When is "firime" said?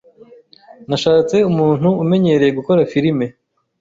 2.91-3.25